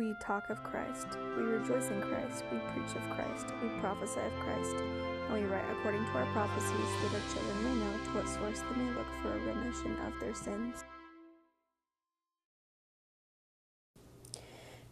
[0.00, 4.32] We talk of Christ, we rejoice in Christ, we preach of Christ, we prophesy of
[4.40, 8.26] Christ, and we write according to our prophecies that our children may know to what
[8.26, 10.84] source they may look for a remission of their sins.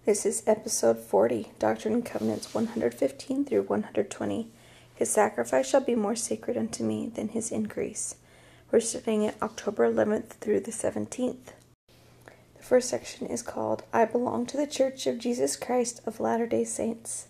[0.05, 4.51] This is episode 40, Doctrine and Covenants 115 through 120.
[4.95, 8.17] His sacrifice shall be more sacred unto me than his increase.
[8.71, 11.55] We're studying it October 11th through the 17th.
[12.69, 16.65] First section is called I Belong to the Church of Jesus Christ of Latter day
[16.65, 17.29] Saints.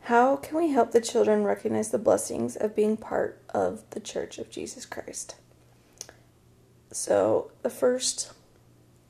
[0.00, 4.38] How can we help the children recognize the blessings of being part of the Church
[4.38, 5.36] of Jesus Christ?
[6.90, 8.32] So, the first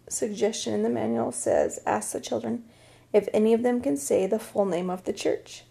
[0.06, 2.64] suggestion in the manual says ask the children
[3.10, 5.64] if any of them can say the full name of the church.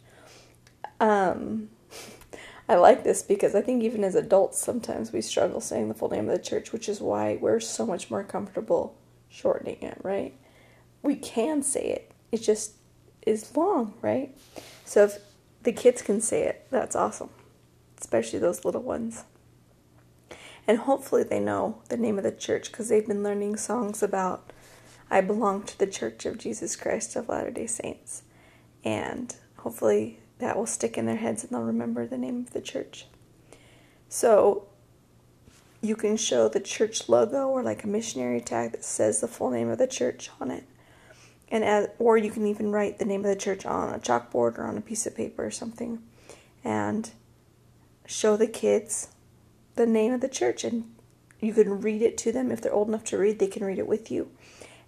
[1.00, 1.70] Um,
[2.68, 6.10] I like this because I think even as adults, sometimes we struggle saying the full
[6.10, 8.96] name of the church, which is why we're so much more comfortable
[9.30, 10.34] shortening it, right?
[11.02, 12.74] We can say it, it just
[13.26, 14.36] is long, right?
[14.86, 15.20] So if
[15.64, 17.30] the kids can say it, that's awesome,
[18.00, 19.24] especially those little ones.
[20.68, 24.52] And hopefully they know the name of the church because they've been learning songs about
[25.12, 28.22] I belong to the Church of Jesus Christ of Latter day Saints.
[28.84, 32.62] And hopefully that will stick in their heads and they'll remember the name of the
[32.62, 33.06] church.
[34.08, 34.68] So
[35.82, 39.50] you can show the church logo or like a missionary tag that says the full
[39.50, 40.64] name of the church on it.
[41.50, 44.58] And as, or you can even write the name of the church on a chalkboard
[44.58, 46.02] or on a piece of paper or something
[46.64, 47.10] and
[48.06, 49.10] show the kids
[49.76, 50.94] the name of the church and
[51.40, 53.80] you can read it to them if they're old enough to read they can read
[53.80, 54.30] it with you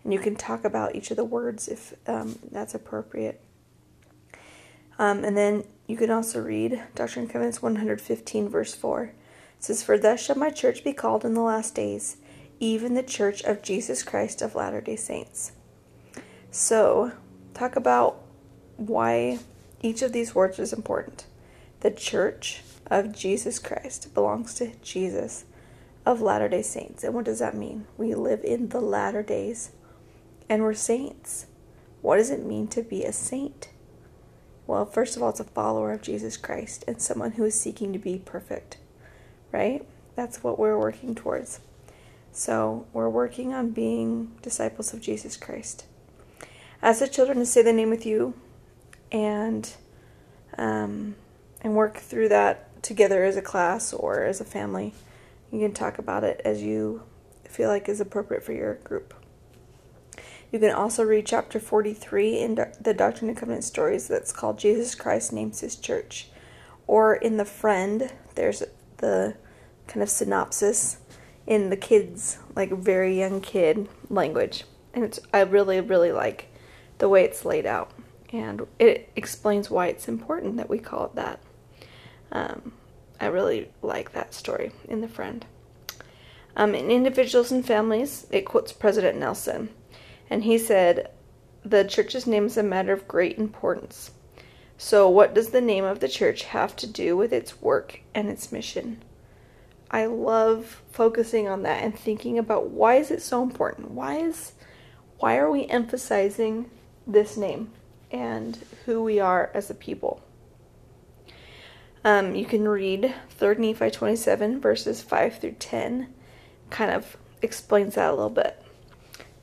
[0.03, 3.42] and you can talk about each of the words if um, that's appropriate
[5.02, 9.14] um, and then you can also read Doctrine and Covenants 115, verse 4.
[9.62, 12.17] Says, For thus shall my church be called in the last days,
[12.59, 15.54] even the church of Jesus Christ of Latter day Saints.
[16.50, 17.14] So,
[17.54, 18.22] talk about
[18.76, 19.39] why
[19.82, 21.26] each of these words is important.
[21.82, 25.45] The church of Jesus Christ belongs to Jesus
[26.05, 27.04] of Latter day Saints.
[27.04, 27.86] And what does that mean?
[27.98, 29.72] We live in the latter days
[30.49, 31.45] and we're saints.
[32.02, 33.70] What does it mean to be a saint?
[34.66, 37.93] Well, first of all, it's a follower of Jesus Christ and someone who is seeking
[37.93, 38.78] to be perfect,
[39.52, 39.86] right?
[40.16, 41.60] That's what we're working towards.
[42.34, 45.86] So, we're working on being disciples of Jesus Christ.
[46.82, 48.34] Ask the children to say the name with you
[49.11, 49.72] and
[50.58, 51.16] um,
[51.61, 54.94] and work through that together as a class or as a family.
[55.52, 57.04] You can talk about it as you
[57.44, 59.14] feel like is appropriate for your group.
[60.52, 64.95] You can also read chapter 43 in the Doctrine and Covenant Stories that's called Jesus
[64.95, 66.28] Christ Names His Church.
[66.88, 68.64] Or in The Friend, there's
[69.02, 69.36] the
[69.88, 70.98] kind of synopsis
[71.45, 74.64] in the kids, like very young kid language.
[74.94, 76.48] And it's I really, really like
[76.98, 77.92] the way it's laid out.
[78.32, 81.40] And it explains why it's important that we call it that.
[82.32, 82.73] Um,
[83.20, 85.45] I really like that story in The Friend.
[86.56, 89.70] Um, in Individuals and Families, it quotes President Nelson.
[90.30, 91.11] And he said,
[91.64, 94.11] The church's name is a matter of great importance.
[94.83, 98.27] So, what does the name of the church have to do with its work and
[98.27, 99.03] its mission?
[99.92, 103.92] I love focusing on that and thinking about why is it so important?
[103.92, 104.53] Why is
[105.19, 106.71] why are we emphasizing
[107.05, 107.69] this name
[108.09, 110.23] and who we are as a people?
[112.03, 116.11] Um, you can read 3 Nephi 27 verses 5 through 10
[116.71, 118.59] kind of explains that a little bit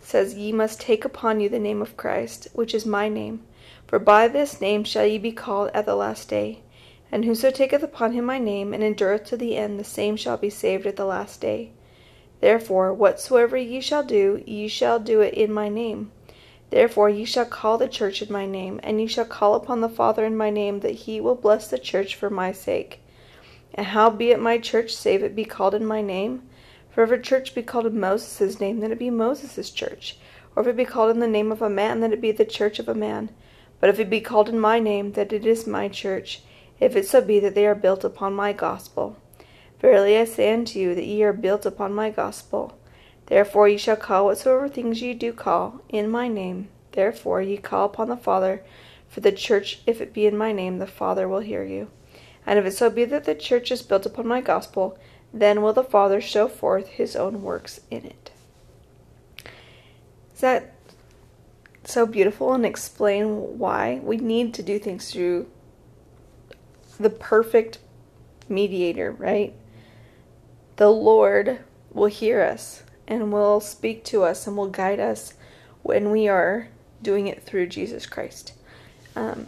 [0.00, 3.44] says, Ye must take upon you the name of Christ, which is my name.
[3.88, 6.60] For by this name shall ye be called at the last day.
[7.10, 10.36] And whoso taketh upon him my name, and endureth to the end, the same shall
[10.36, 11.70] be saved at the last day.
[12.40, 16.12] Therefore, whatsoever ye shall do, ye shall do it in my name.
[16.68, 19.88] Therefore ye shall call the church in my name, and ye shall call upon the
[19.88, 23.00] Father in my name, that he will bless the church for my sake.
[23.72, 26.42] And how be it my church, save it be called in my name?
[26.90, 30.18] For if a church be called in Moses' name, then it be Moses' church.
[30.54, 32.44] Or if it be called in the name of a man, then it be the
[32.44, 33.30] church of a man.
[33.80, 36.42] But if it be called in my name, that it is my church,
[36.80, 39.16] if it so be that they are built upon my gospel.
[39.80, 42.76] Verily I say unto you, that ye are built upon my gospel.
[43.26, 46.68] Therefore ye shall call whatsoever things ye do call in my name.
[46.92, 48.62] Therefore ye call upon the Father
[49.08, 51.88] for the church, if it be in my name, the Father will hear you.
[52.46, 54.98] And if it so be that the church is built upon my gospel,
[55.32, 58.30] then will the Father show forth his own works in it.
[60.34, 60.74] Is that
[61.88, 65.46] so beautiful and explain why we need to do things through
[66.98, 67.78] the perfect
[68.48, 69.54] mediator, right?
[70.76, 71.60] The Lord
[71.92, 75.34] will hear us and will speak to us and will guide us
[75.82, 76.68] when we are
[77.02, 78.52] doing it through Jesus Christ.
[79.16, 79.46] Um,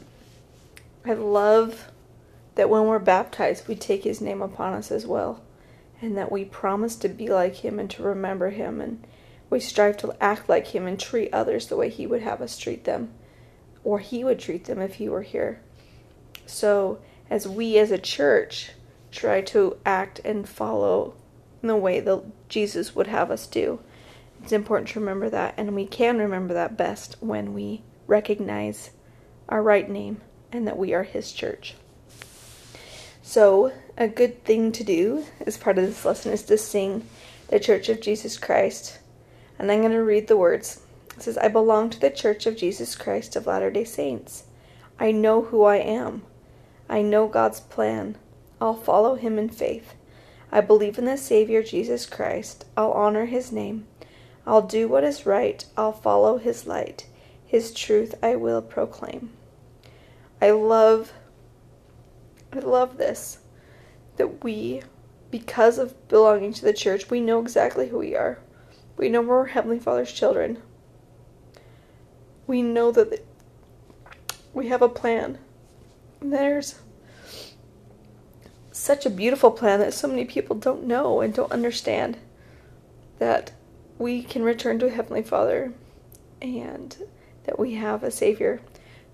[1.05, 1.91] I love
[2.55, 5.43] that when we're baptized, we take his name upon us as well,
[6.01, 9.07] and that we promise to be like him and to remember him, and
[9.51, 12.57] we strive to act like him and treat others the way he would have us
[12.57, 13.13] treat them,
[13.85, 15.61] or he would treat them if he were here.
[16.47, 18.71] So, as we as a church
[19.11, 21.15] try to act and follow
[21.63, 23.81] in the way that Jesus would have us do,
[24.43, 28.91] it's important to remember that, and we can remember that best when we recognize
[29.49, 30.21] our right name
[30.53, 31.75] and that we are His church.
[33.23, 37.07] So, a good thing to do as part of this lesson is to sing
[37.49, 38.99] the Church of Jesus Christ.
[39.61, 40.81] And I'm going to read the words.
[41.15, 44.45] It says, I belong to the Church of Jesus Christ of Latter day Saints.
[44.99, 46.23] I know who I am.
[46.89, 48.17] I know God's plan.
[48.59, 49.93] I'll follow Him in faith.
[50.51, 52.65] I believe in the Savior Jesus Christ.
[52.75, 53.87] I'll honor His name.
[54.47, 55.63] I'll do what is right.
[55.77, 57.05] I'll follow His light.
[57.47, 59.31] His truth I will proclaim.
[60.41, 61.13] I love
[62.51, 63.41] I love this
[64.17, 64.81] that we
[65.31, 68.39] because of belonging to the church, we know exactly who we are.
[69.01, 70.59] We know we're Heavenly Father's children.
[72.47, 73.25] We know that
[74.53, 75.39] we have a plan.
[76.21, 76.75] There's
[78.73, 82.19] such a beautiful plan that so many people don't know and don't understand
[83.19, 83.53] that
[83.99, 85.73] we can return to Heavenly Father
[86.43, 86.95] and
[87.45, 88.61] that we have a Savior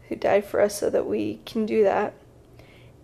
[0.09, 2.13] who died for us so that we can do that.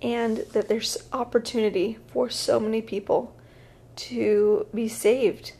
[0.02, 3.36] And that there's opportunity for so many people
[3.94, 5.52] to be saved.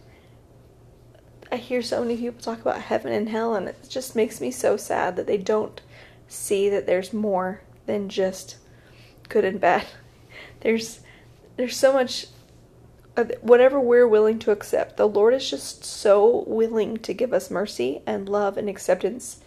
[1.53, 4.51] I hear so many people talk about heaven and hell, and it just makes me
[4.51, 5.83] so sad that they don't
[6.27, 8.57] see that there's more than just
[9.29, 9.85] good and bad.
[10.61, 11.01] There's
[11.57, 12.29] there's so much
[13.41, 14.97] whatever we're willing to accept.
[14.97, 19.41] The Lord is just so willing to give us mercy and love and acceptance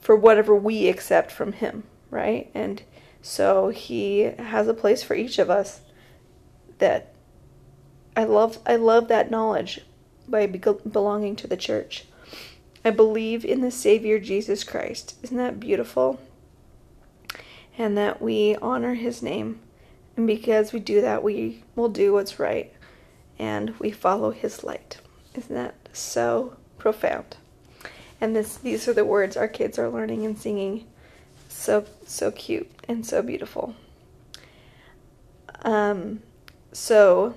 [0.00, 2.50] for whatever we accept from him, right?
[2.54, 2.82] And
[3.20, 5.80] so he has a place for each of us
[6.78, 7.12] that
[8.16, 9.80] I love I love that knowledge
[10.28, 12.04] by belonging to the church.
[12.84, 15.16] I believe in the Savior Jesus Christ.
[15.22, 16.20] Isn't that beautiful?
[17.78, 19.60] And that we honor his name.
[20.16, 22.72] And because we do that, we will do what's right
[23.38, 24.98] and we follow his light.
[25.34, 27.36] Isn't that so profound?
[28.20, 30.86] and this these are the words our kids are learning and singing
[31.48, 33.74] so so cute and so beautiful
[35.62, 36.20] um
[36.72, 37.34] so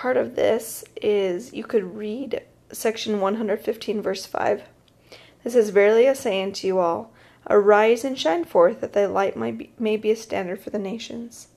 [0.00, 2.42] part of this is you could read
[2.72, 4.62] section 115 verse 5
[5.44, 7.12] this is verily I say unto you all
[7.50, 10.78] arise and shine forth that thy light might be, may be a standard for the
[10.78, 11.48] nations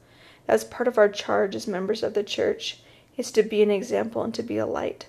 [0.45, 2.81] that's part of our charge as members of the church
[3.15, 5.07] is to be an example and to be a light.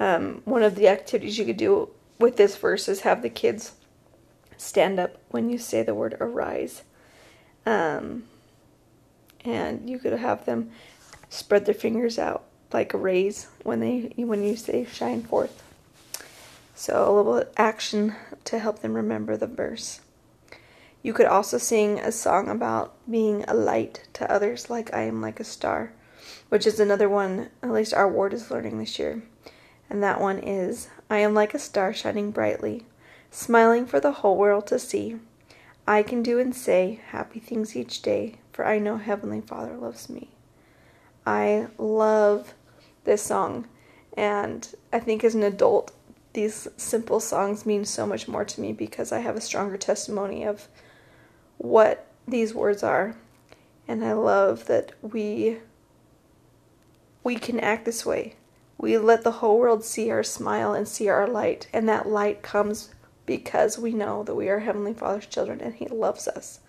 [0.00, 3.74] Um, one of the activities you could do with this verse is have the kids
[4.56, 6.82] stand up when you say the word arise.
[7.64, 8.24] Um,
[9.44, 10.70] and you could have them
[11.28, 15.62] spread their fingers out like a raise when they when you say shine forth.
[16.74, 18.14] So a little action
[18.44, 20.00] to help them remember the verse.
[21.02, 25.22] You could also sing a song about being a light to others like I am
[25.22, 25.92] like a star
[26.48, 29.22] which is another one, at least our ward is learning this year.
[29.90, 32.84] And that one is I am like a star shining brightly,
[33.30, 35.16] smiling for the whole world to see.
[35.86, 40.08] I can do and say happy things each day, for I know Heavenly Father loves
[40.08, 40.30] me.
[41.26, 42.54] I love
[43.04, 43.66] this song,
[44.16, 45.90] and I think as an adult,
[46.32, 50.44] these simple songs mean so much more to me because I have a stronger testimony
[50.44, 50.68] of
[51.58, 53.16] what these words are.
[53.88, 55.58] And I love that we
[57.24, 58.36] we can act this way.
[58.78, 62.42] We let the whole world see our smile and see our light, and that light
[62.42, 62.90] comes
[63.24, 66.60] because we know that we are Heavenly Father's children and He loves us.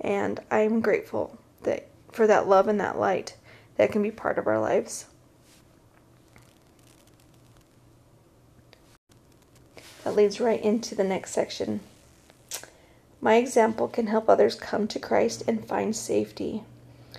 [0.00, 3.36] And I'm grateful that for that love and that light
[3.82, 5.06] that can be part of our lives.
[10.04, 11.80] That leads right into the next section.
[13.20, 16.62] My example can help others come to Christ and find safety.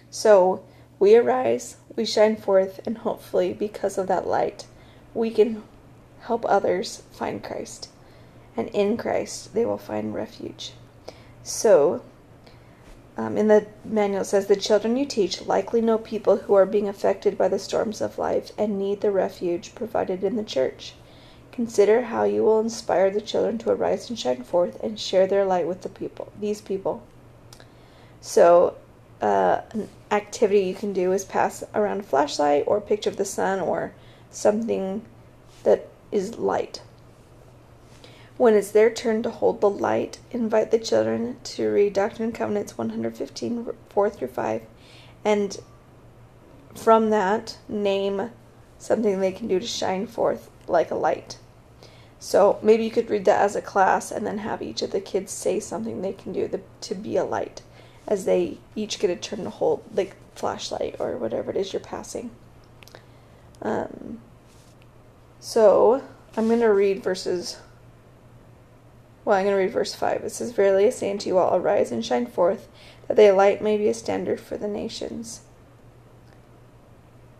[0.09, 0.63] So,
[0.99, 4.65] we arise, we shine forth, and hopefully, because of that light,
[5.13, 5.63] we can
[6.21, 7.89] help others find Christ.
[8.55, 10.71] And in Christ, they will find refuge.
[11.43, 12.03] So,
[13.15, 16.65] um, in the manual, it says the children you teach likely know people who are
[16.65, 20.93] being affected by the storms of life and need the refuge provided in the church.
[21.51, 25.45] Consider how you will inspire the children to arise and shine forth and share their
[25.45, 27.03] light with the people, these people.
[28.21, 28.75] So,
[29.21, 33.17] uh, an activity you can do is pass around a flashlight or a picture of
[33.17, 33.93] the sun or
[34.31, 35.03] something
[35.63, 36.81] that is light.
[38.37, 42.35] When it's their turn to hold the light, invite the children to read Doctrine and
[42.35, 44.61] Covenants 115, 4 through 5,
[45.23, 45.57] and
[46.75, 48.31] from that, name
[48.79, 51.37] something they can do to shine forth like a light.
[52.19, 55.01] So maybe you could read that as a class and then have each of the
[55.01, 56.49] kids say something they can do
[56.81, 57.61] to be a light
[58.07, 61.79] as they each get a turn to hold like flashlight or whatever it is you're
[61.79, 62.31] passing.
[63.61, 64.19] Um,
[65.39, 66.03] so
[66.35, 67.57] I'm going to read verses.
[69.25, 70.23] Well, I'm going to read verse 5.
[70.23, 72.67] It says, Verily I say unto you all, arise and shine forth,
[73.07, 75.41] that thy light may be a standard for the nations.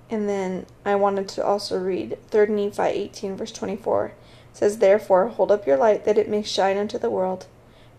[0.09, 4.13] And then I wanted to also read 3 Nephi 18, verse 24
[4.53, 7.47] says, Therefore, hold up your light, that it may shine unto the world.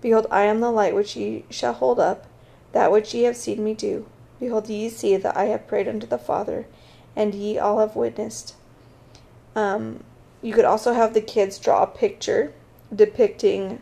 [0.00, 2.26] Behold, I am the light which ye shall hold up,
[2.72, 4.06] that which ye have seen me do.
[4.38, 6.66] Behold, ye see that I have prayed unto the Father,
[7.16, 8.54] and ye all have witnessed.
[9.56, 10.04] Um,
[10.42, 12.52] you could also have the kids draw a picture
[12.94, 13.80] depicting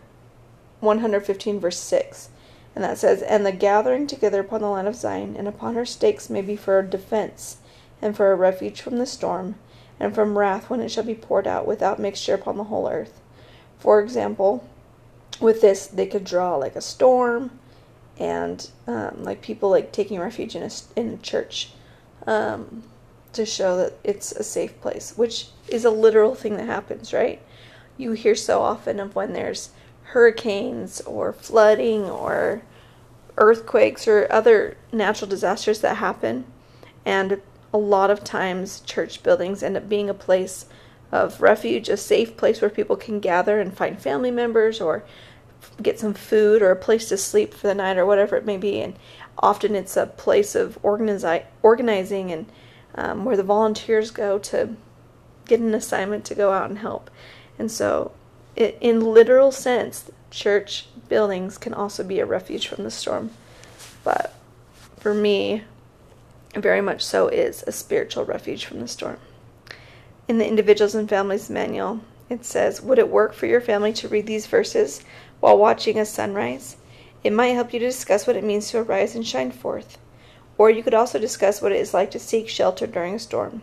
[0.81, 2.31] 115, verse 6.
[2.75, 5.85] And that says, And the gathering together upon the land of Zion, and upon her
[5.85, 7.59] stakes may be for a defense,
[8.01, 9.57] and for a refuge from the storm,
[10.01, 13.21] and from wrath when it shall be poured out without mixture upon the whole earth.
[13.79, 14.67] For example,
[15.41, 17.59] with this, they could draw like a storm
[18.19, 21.71] and um, like people like taking refuge in a, in a church
[22.27, 22.85] um,
[23.33, 27.41] to show that it's a safe place, which is a literal thing that happens, right?
[27.97, 29.71] You hear so often of when there's
[30.05, 32.63] hurricanes or flooding or
[33.37, 36.45] earthquakes or other natural disasters that happen,
[37.05, 37.41] and
[37.73, 40.67] a lot of times church buildings end up being a place
[41.11, 45.05] of refuge, a safe place where people can gather and find family members or
[45.81, 48.57] get some food or a place to sleep for the night or whatever it may
[48.57, 48.81] be.
[48.81, 48.97] And
[49.39, 52.47] often it's a place of organizi- organizing and
[52.95, 54.77] um, where the volunteers go to
[55.47, 57.11] get an assignment to go out and help.
[57.63, 58.11] And so,
[58.57, 63.31] it, in literal sense, church buildings can also be a refuge from the storm.
[64.03, 64.35] But
[64.99, 65.63] for me,
[66.57, 69.19] very much so is a spiritual refuge from the storm.
[70.27, 74.09] In the Individuals and Families Manual, it says, Would it work for your family to
[74.09, 75.05] read these verses
[75.39, 76.79] while watching a sunrise?
[77.23, 79.99] It might help you to discuss what it means to arise and shine forth.
[80.59, 83.63] Or you could also discuss what it is like to seek shelter during a storm.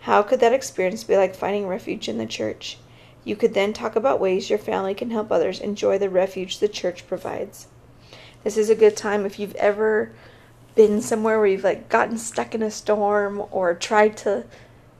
[0.00, 2.78] How could that experience be like finding refuge in the church?
[3.26, 6.68] You could then talk about ways your family can help others enjoy the refuge the
[6.68, 7.66] church provides.
[8.44, 10.12] This is a good time if you've ever
[10.76, 14.44] been somewhere where you've like gotten stuck in a storm or tried to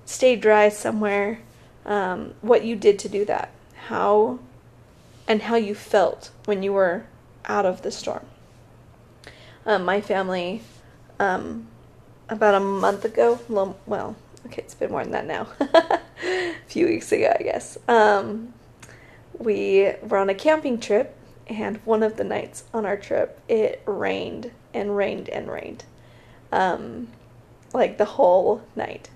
[0.04, 1.38] stay dry somewhere,
[1.84, 3.52] um, what you did to do that,
[3.86, 4.40] how
[5.28, 7.06] and how you felt when you were
[7.44, 8.26] out of the storm.
[9.64, 10.62] Um, my family,
[11.20, 11.68] um,
[12.28, 14.16] about a month ago, well,
[14.46, 17.78] okay, it's been more than that now, a few weeks ago, I guess.
[17.88, 18.54] Um,
[19.38, 21.14] we were on a camping trip,
[21.46, 25.84] and one of the nights on our trip, it rained and rained and rained.
[26.52, 27.08] Um,
[27.72, 29.10] like the whole night.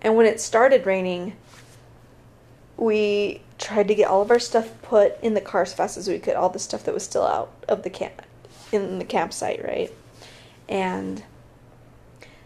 [0.00, 1.36] And when it started raining,
[2.76, 6.08] we tried to get all of our stuff put in the car as fast as
[6.08, 8.22] we could, all the stuff that was still out of the camp
[8.72, 9.92] in the campsite, right?
[10.68, 11.22] And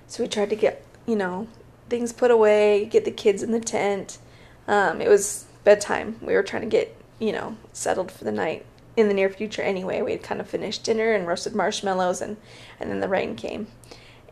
[0.06, 1.48] so we tried to get, you know,
[1.90, 4.18] things put away, get the kids in the tent.
[4.66, 6.18] Um, it was bedtime.
[6.22, 8.64] We were trying to get, you know, settled for the night
[8.96, 10.00] in the near future anyway.
[10.00, 12.36] We had kind of finished dinner and roasted marshmallows, and,
[12.78, 13.66] and then the rain came.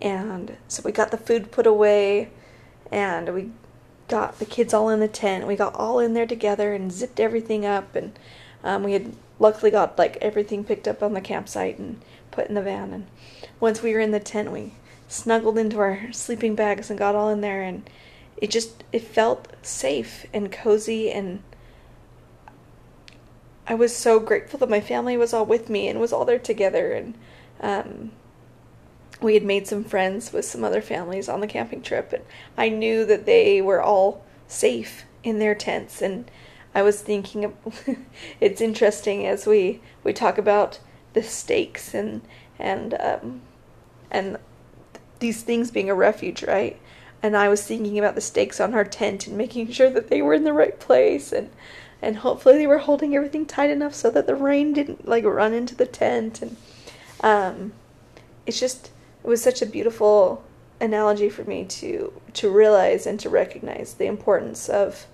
[0.00, 2.30] And so we got the food put away,
[2.90, 3.50] and we
[4.06, 5.46] got the kids all in the tent.
[5.46, 8.18] We got all in there together and zipped everything up, and
[8.64, 12.00] um, we had luckily got like everything picked up on the campsite and
[12.30, 12.92] put in the van.
[12.92, 13.06] And
[13.60, 14.74] once we were in the tent, we
[15.08, 17.88] snuggled into our sleeping bags and got all in there, and
[18.36, 21.42] it just it felt safe and cozy and
[23.68, 26.38] I was so grateful that my family was all with me and was all there
[26.38, 26.92] together.
[26.92, 27.14] And
[27.60, 28.12] um,
[29.20, 32.24] we had made some friends with some other families on the camping trip, and
[32.56, 36.00] I knew that they were all safe in their tents.
[36.00, 36.30] And
[36.74, 37.54] I was thinking, of,
[38.40, 40.78] it's interesting as we we talk about
[41.12, 42.22] the stakes and
[42.58, 43.42] and um,
[44.10, 44.38] and
[45.18, 46.78] these things being a refuge, right?
[47.22, 50.22] And I was thinking about the stakes on our tent and making sure that they
[50.22, 51.50] were in the right place and
[52.00, 55.52] and hopefully they were holding everything tight enough so that the rain didn't like run
[55.52, 56.56] into the tent and
[57.20, 57.72] um,
[58.46, 58.90] it's just
[59.24, 60.44] it was such a beautiful
[60.80, 65.06] analogy for me to to realize and to recognize the importance of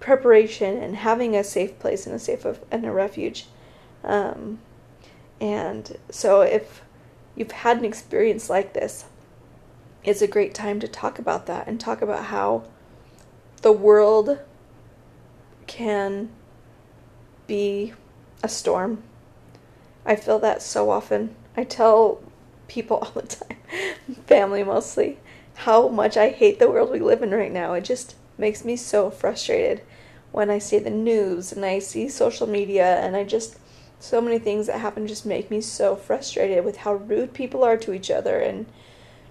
[0.00, 3.46] preparation and having a safe place and a safe and a refuge
[4.02, 4.58] um,
[5.40, 6.82] and so if
[7.36, 9.04] you've had an experience like this
[10.04, 12.64] it's a great time to talk about that and talk about how
[13.62, 14.38] the world
[15.66, 16.28] can
[17.46, 17.92] be
[18.42, 19.02] a storm.
[20.04, 21.34] I feel that so often.
[21.56, 22.20] I tell
[22.66, 23.56] people all the time,
[24.26, 25.18] family mostly,
[25.54, 27.74] how much I hate the world we live in right now.
[27.74, 29.82] It just makes me so frustrated
[30.32, 33.58] when I see the news and I see social media and I just
[34.00, 37.76] so many things that happen just make me so frustrated with how rude people are
[37.76, 38.66] to each other and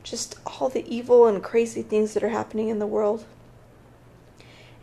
[0.03, 3.25] just all the evil and crazy things that are happening in the world.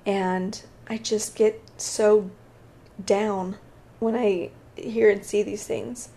[0.07, 2.31] And I just get so
[3.05, 3.57] down
[3.99, 6.09] when I hear and see these things.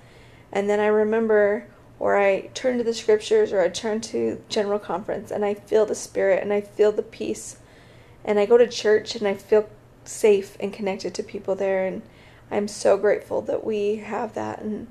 [0.52, 1.68] And then I remember
[2.00, 5.86] or I turn to the scriptures or I turn to general conference and I feel
[5.86, 7.58] the spirit and I feel the peace.
[8.26, 9.70] And I go to church and I feel
[10.04, 12.02] safe and connected to people there and
[12.50, 14.88] I'm so grateful that we have that and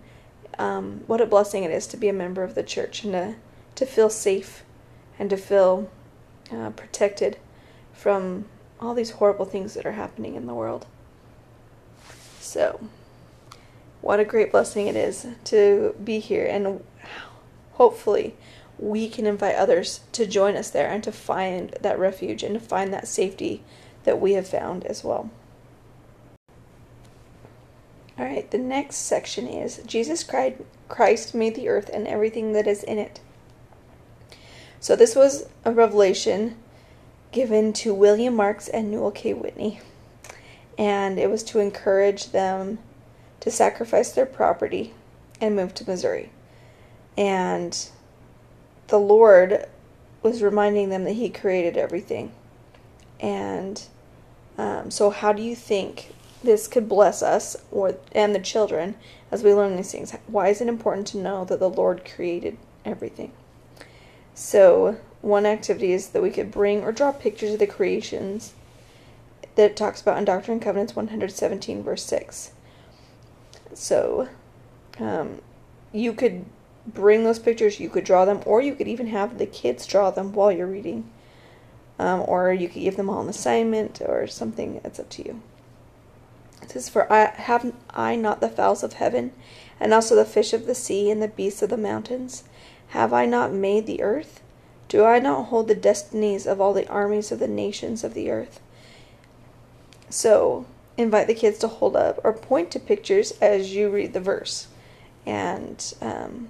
[0.59, 3.35] um, what a blessing it is to be a member of the church and to,
[3.81, 4.63] to feel safe
[5.19, 5.91] and to feel
[6.53, 7.39] uh, protected
[7.95, 8.45] from
[8.79, 10.85] all these horrible things that are happening in the world.
[12.39, 12.79] So,
[14.03, 16.85] what a great blessing it is to be here and
[17.73, 18.37] hopefully
[18.79, 22.61] we can invite others to join us there and to find that refuge and to
[22.61, 23.63] find that safety
[24.05, 25.31] that we have found as well.
[28.19, 32.83] All right, the next section is Jesus Christ made the earth and everything that is
[32.83, 33.21] in it.
[34.81, 36.57] So this was a revelation
[37.33, 39.35] given to William Marks and Newel K.
[39.35, 39.81] Whitney,
[40.77, 42.79] and it was to encourage them
[43.41, 44.95] to sacrifice their property
[45.41, 46.31] and move to Missouri.
[47.17, 47.89] And
[48.89, 49.67] the Lord
[50.23, 52.33] was reminding them that He created everything.
[53.21, 53.83] And
[54.59, 58.95] um, so, how do you think this could bless us or and the children
[59.31, 60.15] as we learn these things.
[60.27, 63.33] Why is it important to know that the Lord created everything?
[64.41, 68.55] So, one activity is that we could bring or draw pictures of the creations
[69.55, 72.53] that it talks about in Doctrine and Covenants 117, verse 6.
[73.75, 74.31] So,
[74.99, 75.43] um,
[75.93, 76.47] you could
[76.87, 80.11] bring those pictures, you could draw them, or you could even have the kids draw
[80.11, 81.11] them while you're reading.
[81.99, 84.81] Um, or you could give them all an assignment or something.
[84.83, 85.43] It's up to you.
[86.63, 89.33] It says, For I have I not the fowls of heaven,
[89.79, 92.45] and also the fish of the sea, and the beasts of the mountains?
[92.91, 94.41] Have I not made the earth?
[94.89, 98.31] Do I not hold the destinies of all the armies of the nations of the
[98.31, 98.61] earth?
[100.09, 104.21] So, invite the kids to hold up or point to pictures as you read the
[104.21, 104.67] verse,
[105.25, 106.49] and um,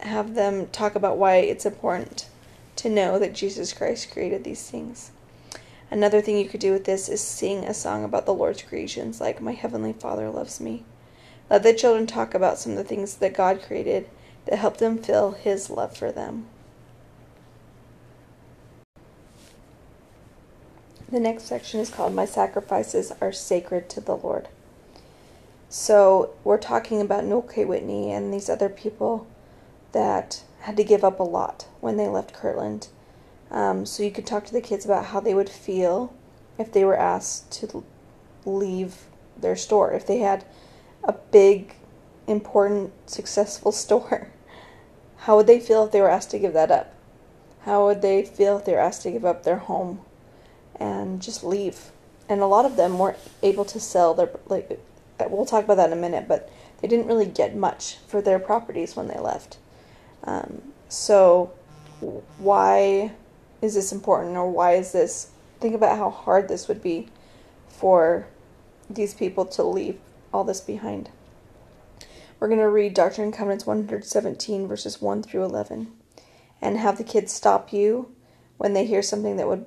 [0.00, 2.28] have them talk about why it's important
[2.76, 5.10] to know that Jesus Christ created these things.
[5.90, 9.22] Another thing you could do with this is sing a song about the Lord's creations,
[9.22, 10.84] like My Heavenly Father Loves Me.
[11.48, 14.06] Let the children talk about some of the things that God created
[14.46, 16.46] that helped them feel His love for them.
[21.10, 24.48] The next section is called My Sacrifices Are Sacred to the Lord.
[25.68, 27.64] So, we're talking about K.
[27.64, 29.26] Whitney and these other people
[29.92, 32.88] that had to give up a lot when they left Kirtland
[33.50, 36.14] um, so you could talk to the kids about how they would feel
[36.58, 37.84] if they were asked to
[38.44, 39.92] leave their store.
[39.92, 40.44] If they had
[41.02, 41.74] a big,
[42.30, 44.28] important, successful store,
[45.18, 46.94] how would they feel if they were asked to give that up?
[47.62, 50.00] How would they feel if they were asked to give up their home
[50.76, 51.90] and just leave?
[52.28, 54.80] And a lot of them weren't able to sell their like.
[55.28, 58.38] We'll talk about that in a minute, but they didn't really get much for their
[58.38, 59.58] properties when they left.
[60.24, 61.52] Um, so
[62.38, 63.12] why
[63.60, 67.08] is this important or why is this think about how hard this would be
[67.68, 68.26] for
[68.88, 69.98] these people to leave
[70.32, 71.10] all this behind
[72.40, 75.92] we're going to read doctrine and covenants 117 verses 1 through 11
[76.60, 78.12] and have the kids stop you
[78.56, 79.66] when they hear something that would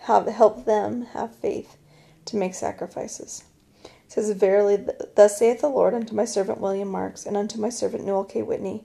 [0.00, 1.78] have help them have faith
[2.26, 3.44] to make sacrifices
[3.84, 7.70] it says verily thus saith the lord unto my servant william marks and unto my
[7.70, 8.84] servant Newel k whitney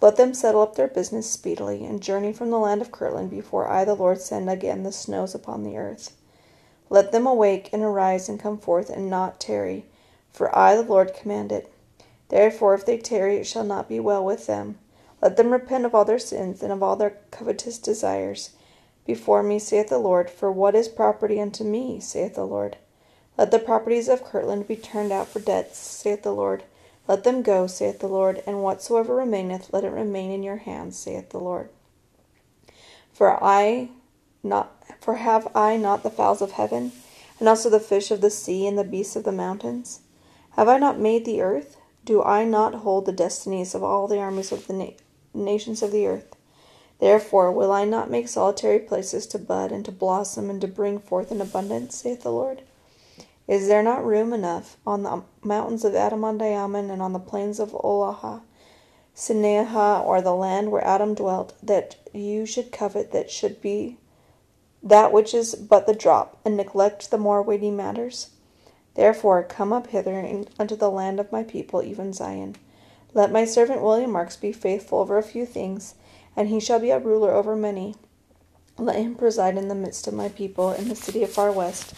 [0.00, 3.66] let them settle up their business speedily, and journey from the land of Kirtland before
[3.66, 6.16] I, the Lord, send again the snows upon the earth.
[6.88, 9.86] Let them awake and arise and come forth, and not tarry,
[10.30, 11.72] for I, the Lord, command it.
[12.28, 14.78] Therefore, if they tarry, it shall not be well with them.
[15.22, 18.50] Let them repent of all their sins and of all their covetous desires
[19.04, 20.28] before me, saith the Lord.
[20.28, 22.76] For what is property unto me, saith the Lord?
[23.38, 26.64] Let the properties of Kirtland be turned out for debts, saith the Lord.
[27.08, 30.98] Let them go, saith the Lord, and whatsoever remaineth, let it remain in your hands,
[30.98, 31.70] saith the Lord.
[33.14, 33.88] For I
[34.42, 36.92] not for have I not the fowls of heaven,
[37.40, 40.00] and also the fish of the sea, and the beasts of the mountains?
[40.50, 41.77] Have I not made the earth?
[42.08, 44.90] Do I not hold the destinies of all the armies of the na-
[45.34, 46.36] nations of the earth?
[47.00, 51.00] Therefore will I not make solitary places to bud and to blossom and to bring
[51.00, 52.62] forth in abundance, saith the Lord?
[53.46, 57.72] Is there not room enough on the mountains of Adam-ondi-Ahman and on the plains of
[57.72, 58.40] Olaha,
[59.14, 63.98] Shinehah, or the land where Adam dwelt, that you should covet that should be
[64.82, 68.30] that which is but the drop, and neglect the more weighty matters?
[68.98, 72.56] Therefore come up hither unto the land of my people, even Zion.
[73.14, 75.94] Let my servant William Marks be faithful over a few things,
[76.34, 77.94] and he shall be a ruler over many.
[78.76, 81.94] Let him preside in the midst of my people in the city of far west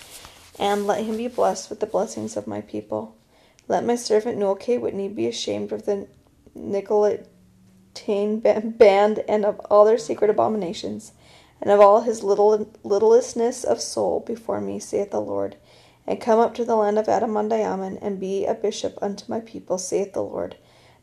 [0.58, 3.16] and let him be blessed with the blessings of my people.
[3.66, 4.76] Let my servant Newel K.
[4.76, 6.06] Whitney be ashamed of the
[6.54, 8.42] Nicolaitane
[8.76, 11.12] band and of all their secret abominations,
[11.62, 15.56] and of all his little littlestness of soul before me, saith the Lord.
[16.06, 19.78] And come up to the land of Adam-ondi-Ahman, and be a bishop unto my people,
[19.78, 20.56] saith the Lord.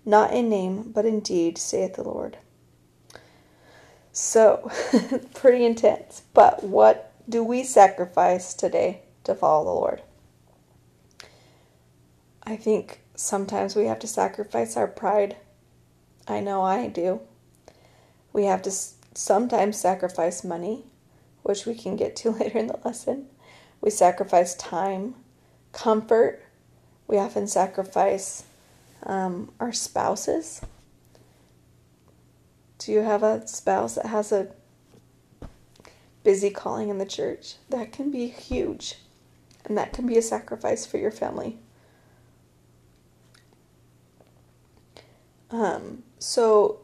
[0.06, 2.38] Not in name, but in deed, saith the Lord.
[4.12, 4.72] So,
[5.34, 6.24] pretty intense.
[6.34, 9.02] But what do we sacrifice today?
[9.28, 10.02] to follow the Lord.
[12.44, 15.36] I think sometimes we have to sacrifice our pride.
[16.28, 17.20] I know I do.
[18.32, 20.86] We have to sometimes sacrifice money,
[21.44, 23.28] which we can get to later in the lesson.
[23.82, 25.16] We sacrifice time,
[25.72, 26.44] comfort.
[27.08, 28.44] We often sacrifice
[29.04, 30.62] um, our spouses.
[32.80, 34.50] Do you have a spouse that has a
[36.24, 37.56] busy calling in the church?
[37.70, 38.96] That can be huge
[39.66, 41.58] and that can be a sacrifice for your family.
[45.52, 46.80] Um, so,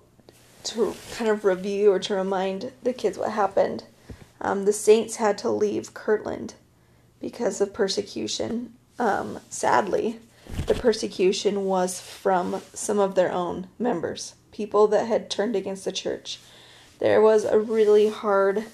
[0.66, 3.86] to kind of review or to remind the kids what happened,
[4.40, 6.56] um, the Saints had to leave Kirtland
[7.24, 8.74] because of persecution.
[9.00, 10.20] Um, sadly,
[10.68, 15.94] the persecution was from some of their own members, people that had turned against the
[15.94, 16.40] church.
[17.00, 18.66] There was a really hard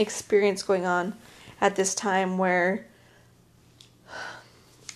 [0.00, 1.14] experience going on
[1.60, 2.86] at this time where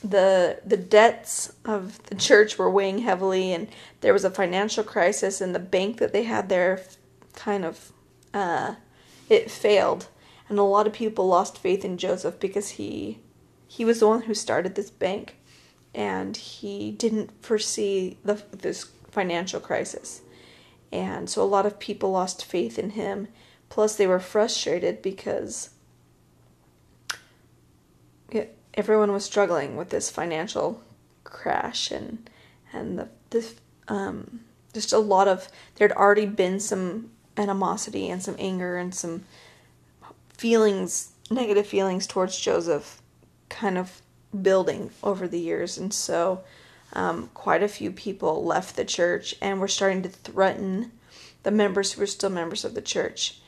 [0.03, 3.69] the the debts of the church were weighing heavily and
[4.01, 6.83] there was a financial crisis and the bank that they had there
[7.35, 7.93] kind of
[8.35, 8.75] uh,
[9.29, 10.07] it failed
[10.49, 13.19] and a lot of people lost faith in Joseph because he
[13.69, 15.37] he was the one who started this bank
[15.95, 20.23] and he didn't foresee the this financial crisis.
[20.93, 23.29] And so a lot of people lost faith in him.
[23.69, 25.71] Plus they were frustrated because
[28.77, 30.83] everyone was struggling with this financial
[31.25, 32.29] crash and
[32.73, 33.53] and the
[33.89, 34.41] um
[34.75, 39.25] just a lot of there'd already been some animosity and some anger and some
[40.37, 43.03] feelings negative feelings towards Joseph
[43.49, 44.01] kind of
[44.43, 46.43] building over the years and so
[46.93, 50.93] um, quite a few people left the church and were starting to threaten
[51.43, 53.41] the members who were still members of the church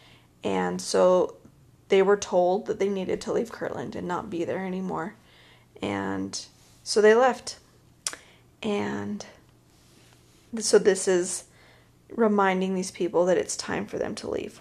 [0.44, 1.37] and so
[1.88, 5.14] they were told that they needed to leave Kirtland and not be there anymore.
[5.81, 6.38] And
[6.83, 7.59] so they left.
[8.62, 9.24] And
[10.59, 11.44] so this is
[12.11, 14.61] reminding these people that it's time for them to leave.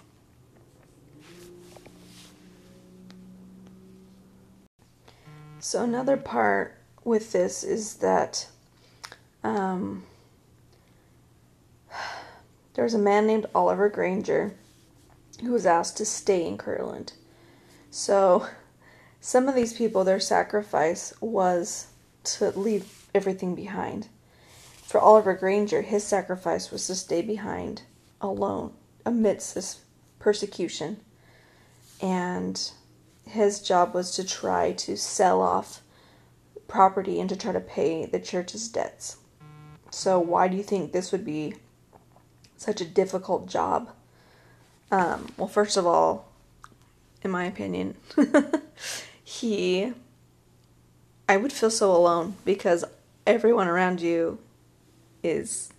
[5.60, 8.46] So another part with this is that
[9.42, 10.04] um,
[12.74, 14.54] there was a man named Oliver Granger
[15.40, 17.12] who was asked to stay in Kirtland.
[17.90, 18.46] So,
[19.20, 21.88] some of these people, their sacrifice was
[22.24, 24.08] to leave everything behind.
[24.82, 27.82] For Oliver Granger, his sacrifice was to stay behind
[28.20, 29.80] alone amidst this
[30.18, 30.98] persecution.
[32.00, 32.70] And
[33.30, 35.82] his job was to try to sell off
[36.66, 39.16] property and to try to pay the church's debts.
[39.90, 41.54] So, why do you think this would be
[42.56, 43.90] such a difficult job?
[44.90, 46.28] Um, well, first of all,
[47.22, 47.96] in my opinion,
[49.24, 49.92] he.
[51.30, 52.86] I would feel so alone because
[53.26, 54.38] everyone around you
[55.22, 55.70] is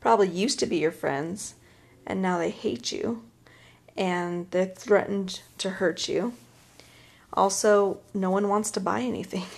[0.00, 1.54] probably used to be your friends
[2.06, 3.22] and now they hate you
[3.96, 6.34] and they're threatened to hurt you.
[7.32, 9.44] Also, no one wants to buy anything.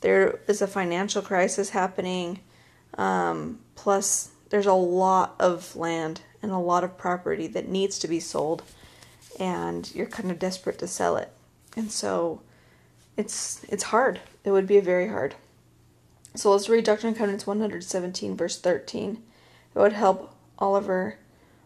[0.00, 2.40] There is a financial crisis happening.
[2.98, 8.06] Um, plus, there's a lot of land and a lot of property that needs to
[8.06, 8.62] be sold
[9.40, 11.30] and you're kind of desperate to sell it.
[11.76, 12.42] And so
[13.16, 14.20] it's it's hard.
[14.44, 15.34] It would be very hard.
[16.34, 19.22] So let's read Doctrine and Covenants 117 verse 13.
[19.74, 21.16] It would help Oliver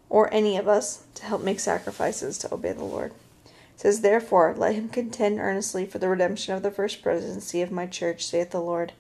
[0.09, 3.13] or any of us to help make sacrifices to obey the Lord.
[3.79, 7.87] Says, Therefore, let him contend earnestly for the redemption of the first presidency of my
[7.87, 8.93] church, saith the Lord.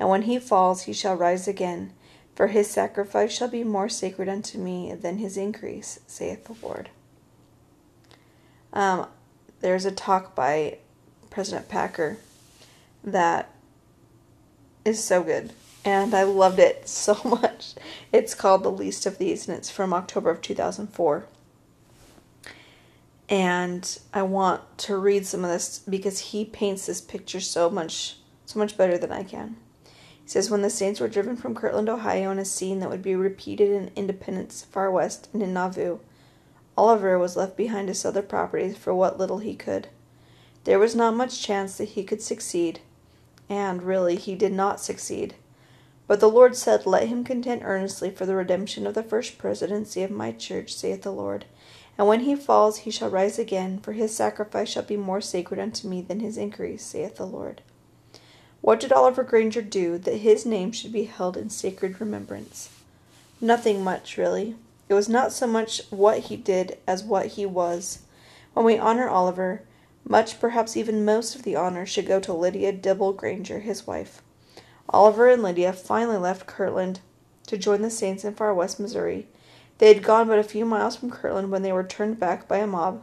[0.00, 1.92] And when he falls, he shall rise again
[2.34, 6.88] For his sacrifice shall be more sacred unto me than his increase, saith the Lord.
[8.72, 9.08] Um,
[9.60, 10.78] there's a talk by
[11.28, 12.16] President Packer
[13.04, 13.50] that
[14.86, 15.52] is so good.
[15.84, 17.74] And I loved it so much.
[18.10, 21.26] It's called The Least of These, and it's from October of 2004.
[23.28, 28.16] And I want to read some of this because he paints this picture so much
[28.46, 29.56] so much better than I can.
[30.22, 33.02] He says when the Saints were driven from Kirtland, Ohio in a scene that would
[33.02, 35.98] be repeated in Independence, Far West, and in Nauvoo,
[36.76, 39.88] Oliver was left behind to sell the properties for what little he could.
[40.64, 42.80] There was not much chance that he could succeed,
[43.48, 45.34] and really he did not succeed.
[46.06, 50.02] But the Lord said, Let him contend earnestly for the redemption of the first presidency
[50.02, 51.44] of my church, saith the Lord.
[51.96, 55.60] And when he falls, he shall rise again, for his sacrifice shall be more sacred
[55.60, 57.62] unto me than his increase, saith the Lord.
[58.60, 62.70] What did Oliver Granger do that his name should be held in sacred remembrance?
[63.40, 64.56] Nothing much, really.
[64.88, 68.00] It was not so much what he did as what he was.
[68.54, 69.62] When we honor Oliver,
[70.04, 74.22] much, perhaps even most of the honor should go to Lydia Dibble Granger, his wife.
[74.88, 77.00] Oliver and Lydia finally left Kirtland
[77.46, 79.26] to join the Saints in far west Missouri.
[79.78, 82.58] They had gone but a few miles from Kirtland when they were turned back by
[82.58, 83.02] a mob.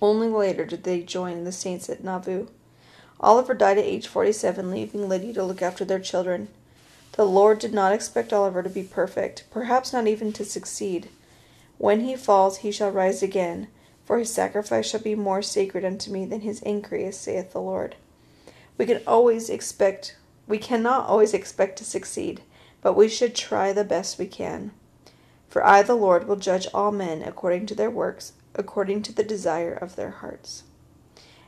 [0.00, 2.48] Only later did they join the Saints at Nauvoo.
[3.20, 6.48] Oliver died at age 47, leaving Lydia to look after their children.
[7.12, 11.08] The Lord did not expect Oliver to be perfect, perhaps not even to succeed.
[11.78, 13.68] When he falls, he shall rise again
[14.10, 17.94] for his sacrifice shall be more sacred unto me than his increase, saith the Lord.
[18.76, 20.16] We can always expect
[20.48, 22.42] we cannot always expect to succeed,
[22.82, 24.72] but we should try the best we can.
[25.50, 29.24] For I the Lord will judge all men according to their works, according to the
[29.24, 30.62] desire of their hearts.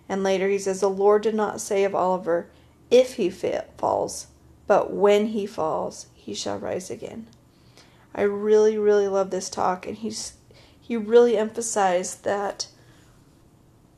[0.09, 2.51] And later he says, The Lord did not say of Oliver,
[2.91, 4.27] If he falls,
[4.67, 7.29] but when he falls, he shall rise again.
[8.15, 10.35] I really, really love this talk, and he's
[10.81, 12.67] he really emphasized that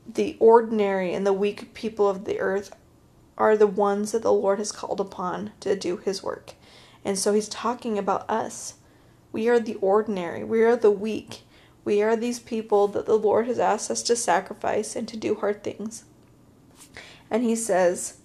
[0.06, 2.76] the ordinary and the weak people of the earth
[3.38, 6.52] are the ones that the Lord has called upon to do his work.
[7.04, 8.74] And so he's talking about us.
[9.34, 11.40] We are the ordinary, we are the weak.
[11.84, 15.34] We are these people that the Lord has asked us to sacrifice and to do
[15.34, 16.04] hard things.
[17.28, 18.18] And he says,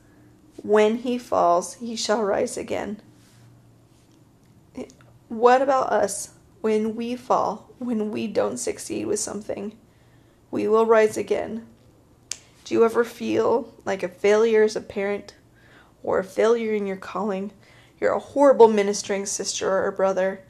[0.62, 3.02] When he falls, he shall rise again.
[5.30, 6.36] What about us?
[6.62, 9.76] When we fall, when we don't succeed with something,
[10.52, 11.65] we will rise again.
[12.65, 15.34] Do you ever feel like a failure as a parent
[16.04, 17.52] or a failure in your calling?
[18.00, 20.43] You're a horrible ministering sister or brother.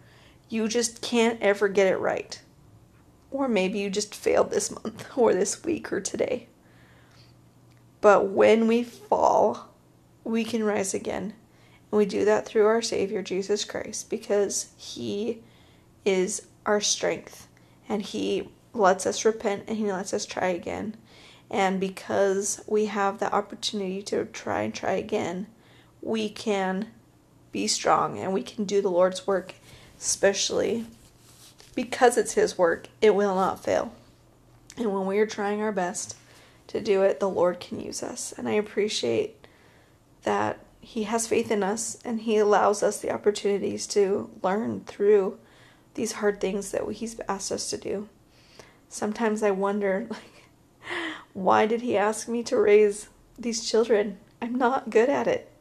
[0.49, 2.41] You just can't ever get it right.
[3.31, 6.47] Or maybe you just failed this month or this week or today.
[8.01, 9.69] But when we fall,
[10.23, 11.33] we can rise again.
[11.91, 15.43] And we do that through our Savior Jesus Christ because He
[16.05, 17.47] is our strength.
[17.87, 20.95] And He lets us repent and He lets us try again.
[21.51, 25.47] And because we have the opportunity to try and try again,
[26.01, 26.91] we can
[27.51, 29.55] be strong and we can do the Lord's work,
[29.99, 30.85] especially
[31.75, 33.93] because it's His work, it will not fail.
[34.77, 36.15] And when we are trying our best
[36.67, 38.33] to do it, the Lord can use us.
[38.37, 39.45] And I appreciate
[40.23, 45.37] that He has faith in us and He allows us the opportunities to learn through
[45.99, 48.07] these hard things that he's asked us to do.
[48.87, 50.45] Sometimes I wonder like
[51.33, 54.17] why did he ask me to raise these children?
[54.41, 55.51] I'm not good at it.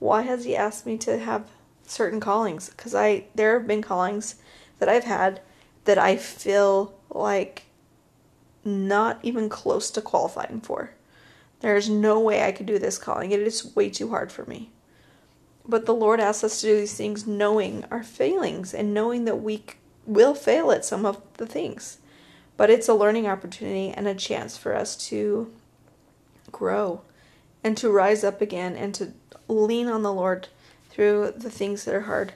[0.00, 1.48] Why has he asked me to have
[1.86, 2.70] certain callings?
[2.76, 4.36] Cuz I there have been callings
[4.78, 5.40] that I've had
[5.84, 7.64] that I feel like
[8.64, 10.90] not even close to qualifying for.
[11.60, 13.30] There's no way I could do this calling.
[13.30, 14.70] It is way too hard for me.
[15.66, 19.42] But the Lord asks us to do these things knowing our failings and knowing that
[19.42, 19.64] we
[20.06, 21.98] will fail at some of the things.
[22.56, 25.50] But it's a learning opportunity and a chance for us to
[26.52, 27.00] grow
[27.62, 29.12] and to rise up again and to
[29.48, 30.48] lean on the Lord
[30.94, 32.34] through the things that are hard.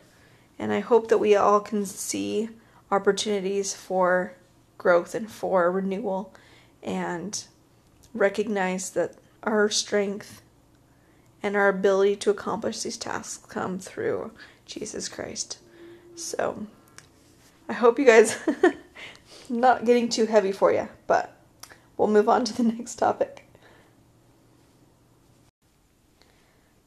[0.59, 2.49] And I hope that we all can see
[2.91, 4.33] opportunities for
[4.79, 6.35] growth and for renewal
[6.83, 7.45] and
[8.13, 10.43] recognize that our strength
[11.41, 14.33] and our ability to accomplish these tasks come through
[14.67, 15.59] Jesus Christ.
[16.17, 16.67] So,
[17.69, 18.37] I hope you guys
[19.49, 21.37] not getting too heavy for you, but
[21.97, 23.45] we'll move on to the next topic.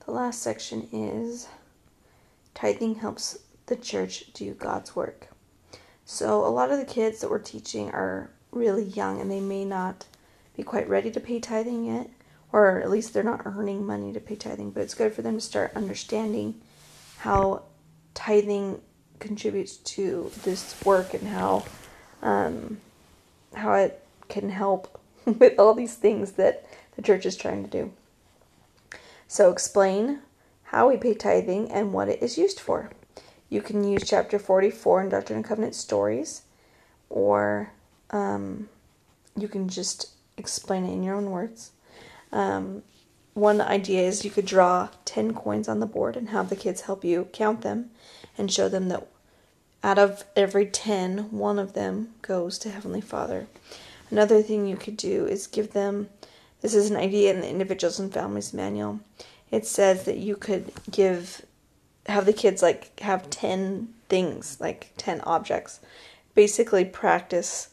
[0.05, 1.47] The last section is
[2.61, 5.29] tithing helps the church do God's work.
[6.05, 9.65] So, a lot of the kids that we're teaching are really young and they may
[9.65, 10.05] not
[10.55, 12.09] be quite ready to pay tithing yet,
[12.51, 15.35] or at least they're not earning money to pay tithing, but it's good for them
[15.35, 16.61] to start understanding
[17.19, 17.63] how
[18.13, 18.79] tithing
[19.19, 21.65] contributes to this work and how
[22.21, 22.77] um,
[23.55, 27.91] how it can help with all these things that the church is trying to do.
[29.27, 30.19] So explain
[30.71, 32.89] how we pay tithing and what it is used for.
[33.49, 36.43] You can use chapter 44 in Doctrine and Covenant Stories,
[37.09, 37.73] or
[38.11, 38.69] um,
[39.35, 41.71] you can just explain it in your own words.
[42.31, 42.83] Um,
[43.33, 46.81] one idea is you could draw 10 coins on the board and have the kids
[46.81, 47.91] help you count them
[48.37, 49.05] and show them that
[49.83, 53.47] out of every 10, one of them goes to Heavenly Father.
[54.09, 56.07] Another thing you could do is give them
[56.61, 58.99] this is an idea in the Individuals and Families Manual.
[59.51, 61.45] It says that you could give,
[62.07, 65.81] have the kids like have 10 things, like 10 objects.
[66.33, 67.69] Basically, practice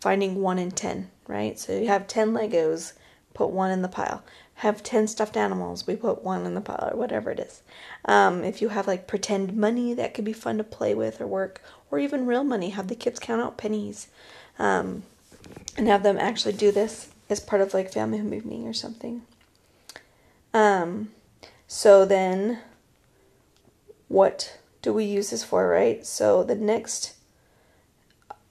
[0.00, 1.58] finding one in 10, right?
[1.58, 2.92] So you have 10 Legos,
[3.34, 4.22] put one in the pile.
[4.60, 7.62] Have 10 stuffed animals, we put one in the pile, or whatever it is.
[8.06, 11.26] Um, if you have like pretend money, that could be fun to play with or
[11.26, 11.60] work,
[11.90, 14.08] or even real money, have the kids count out pennies.
[14.58, 15.02] Um,
[15.76, 19.22] and have them actually do this as part of like family home evening or something.
[20.54, 21.10] Um,
[21.66, 22.60] so then,
[24.08, 26.06] what do we use this for, right?
[26.06, 27.14] So the next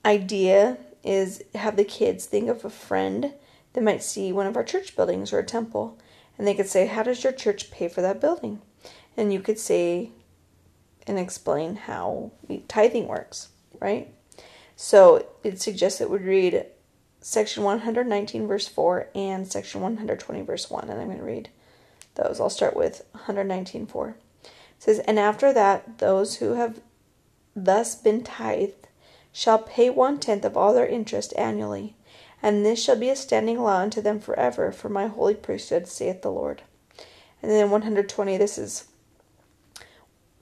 [0.04, 3.32] idea is have the kids think of a friend
[3.72, 5.98] that might see one of our church buildings or a temple,
[6.36, 8.60] and they could say, "How does your church pay for that building?"
[9.16, 10.10] And you could say
[11.06, 12.32] and explain how
[12.68, 13.48] tithing works,
[13.80, 14.12] right?
[14.74, 16.66] So it suggests that we read
[17.20, 20.90] section 119, verse 4, and section 120, verse 1.
[20.90, 21.48] And I'm going to read
[22.16, 22.40] those.
[22.40, 24.08] I'll start with 119, 4.
[24.08, 26.80] It says, And after that, those who have
[27.54, 28.88] thus been tithed
[29.32, 31.94] shall pay one tenth of all their interest annually,
[32.42, 36.22] and this shall be a standing law unto them forever for my holy priesthood, saith
[36.22, 36.62] the Lord.
[37.42, 38.88] And then 120, this is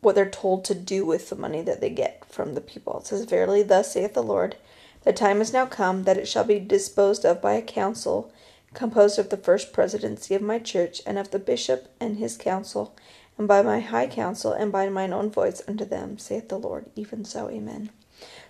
[0.01, 2.99] what they're told to do with the money that they get from the people.
[2.99, 4.57] It says, Verily, thus saith the Lord,
[5.03, 8.33] the time is now come that it shall be disposed of by a council
[8.75, 12.95] composed of the first presidency of my church, and of the bishop and his council,
[13.39, 16.87] and by my high council, and by mine own voice unto them, saith the Lord.
[16.95, 17.91] Even so, amen.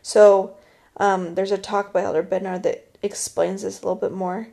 [0.03, 0.57] So,
[0.97, 4.49] um, there's a talk by Elder Bednar that explains this a little bit more,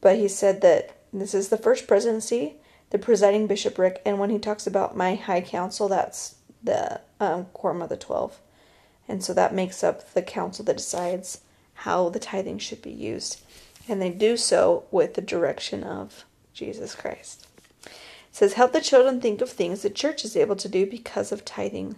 [0.00, 2.56] but he said that this is the first presidency,
[2.90, 7.82] the presiding bishopric, and when he talks about my high council, that's the um, quorum
[7.82, 8.38] of the twelve.
[9.08, 11.40] And so that makes up the council that decides
[11.74, 13.40] how the tithing should be used.
[13.88, 17.46] And they do so with the direction of Jesus Christ.
[17.84, 17.92] It
[18.32, 21.44] says, Help the children think of things the church is able to do because of
[21.44, 21.96] tithing.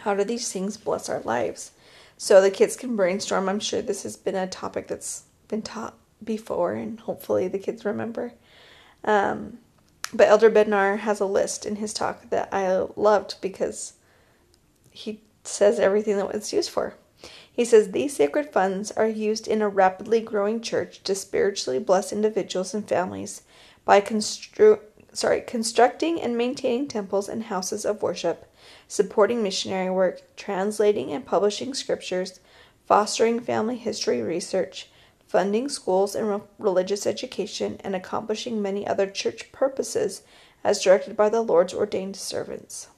[0.00, 1.72] How do these things bless our lives?
[2.18, 3.48] So the kids can brainstorm.
[3.48, 7.84] I'm sure this has been a topic that's been taught before, and hopefully the kids
[7.84, 8.32] remember.
[9.04, 9.58] Um,
[10.12, 13.94] but Elder Bednar has a list in his talk that I loved because
[14.90, 16.94] he says everything that it's used for.
[17.56, 22.12] He says these sacred funds are used in a rapidly growing church to spiritually bless
[22.12, 23.40] individuals and families
[23.86, 24.80] by constru-
[25.14, 28.52] sorry, constructing and maintaining temples and houses of worship,
[28.88, 32.40] supporting missionary work, translating and publishing scriptures,
[32.84, 34.90] fostering family history research,
[35.26, 40.20] funding schools and re- religious education, and accomplishing many other church purposes
[40.62, 42.88] as directed by the Lord's ordained servants.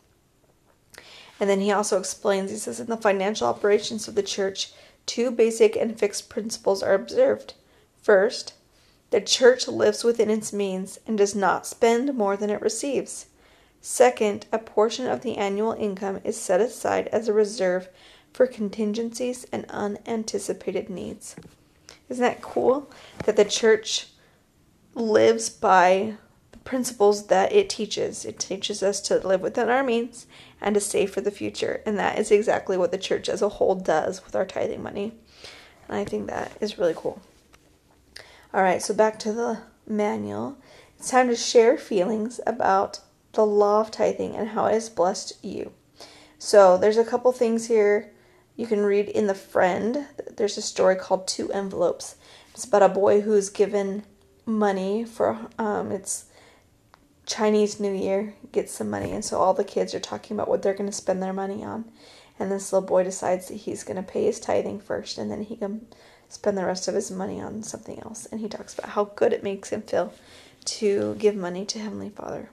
[1.41, 4.73] And then he also explains, he says, in the financial operations of the church,
[5.07, 7.55] two basic and fixed principles are observed.
[8.03, 8.55] First,
[9.11, 13.27] the church lives within its means and does not spend more than it receives.
[13.81, 17.89] Second, a portion of the annual income is set aside as a reserve
[18.33, 21.37] for contingencies and unanticipated needs.
[22.09, 22.91] Isn't that cool?
[23.25, 24.09] That the church
[24.95, 26.17] lives by
[26.53, 28.25] the principles that it teaches.
[28.25, 30.27] It teaches us to live within our means
[30.61, 31.83] and to save for the future.
[31.87, 35.15] And that is exactly what the church as a whole does with our tithing money.
[35.89, 37.21] And I think that is really cool.
[38.53, 40.59] All right, so back to the manual.
[40.99, 43.01] It's time to share feelings about
[43.33, 45.73] the law of tithing and how it has blessed you.
[46.39, 48.11] So there's a couple things here
[48.57, 50.07] you can read in the friend.
[50.37, 52.17] There's a story called Two Envelopes.
[52.53, 54.05] It's about a boy who's given
[54.45, 56.25] money for um, it's
[57.29, 60.63] Chinese New Year, gets some money, and so all the kids are talking about what
[60.63, 61.85] they're going to spend their money on.
[62.39, 65.43] And this little boy decides that he's going to pay his tithing first, and then
[65.43, 65.87] he can
[66.31, 68.25] spend the rest of his money on something else.
[68.27, 70.15] And he talks about how good it makes him feel
[70.65, 72.51] to give money to Heavenly Father.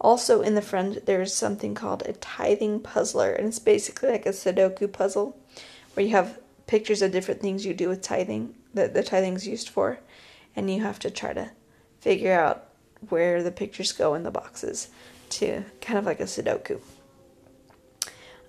[0.00, 4.30] Also, in the friend, there's something called a tithing puzzler, and it's basically like a
[4.30, 5.36] Sudoku puzzle
[5.92, 9.68] where you have pictures of different things you do with tithing that the tithing's used
[9.68, 9.98] for,
[10.56, 11.50] and you have to try to
[12.00, 12.67] figure out
[13.08, 14.88] where the pictures go in the boxes
[15.30, 16.80] to kind of like a Sudoku.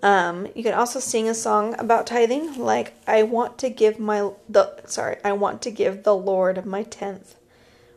[0.02, 4.32] Um, you can also sing a song about tithing, like I want to give my
[4.48, 7.36] the sorry, I want to give the Lord my tenth,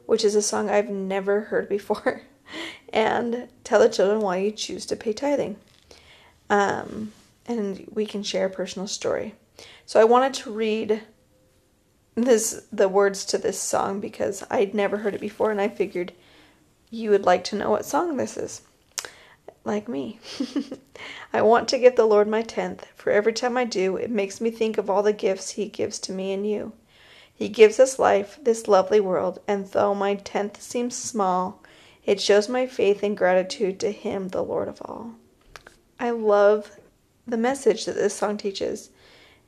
[0.06, 2.22] which is a song I've never heard before,
[2.92, 5.56] and tell the children why you choose to pay tithing.
[6.50, 7.12] Um,
[7.46, 9.34] and we can share a personal story.
[9.86, 11.02] So I wanted to read
[12.14, 16.12] this the words to this song because I'd never heard it before and I figured
[16.92, 18.60] you would like to know what song this is.
[19.64, 20.20] Like me.
[21.32, 24.40] I want to give the Lord my tenth, for every time I do, it makes
[24.40, 26.74] me think of all the gifts He gives to me and you.
[27.34, 31.62] He gives us life, this lovely world, and though my tenth seems small,
[32.04, 35.12] it shows my faith and gratitude to Him, the Lord of all.
[35.98, 36.76] I love
[37.26, 38.90] the message that this song teaches